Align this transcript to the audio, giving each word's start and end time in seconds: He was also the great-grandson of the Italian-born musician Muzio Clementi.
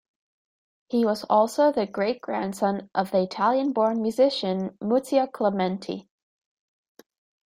He 0.87 1.05
was 1.05 1.25
also 1.25 1.71
the 1.71 1.85
great-grandson 1.85 2.89
of 2.95 3.11
the 3.11 3.19
Italian-born 3.21 4.01
musician 4.01 4.75
Muzio 4.81 5.27
Clementi. 5.31 6.09